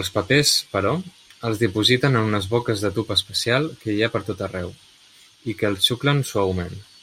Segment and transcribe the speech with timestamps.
[0.00, 0.90] Els papers, però,
[1.50, 4.74] els dipositen en unes boques de tub especial que hi ha pertot arreu
[5.54, 6.76] i que els xuclen suaument.